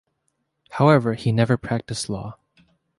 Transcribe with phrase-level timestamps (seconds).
[0.71, 2.39] However, he never practiced law.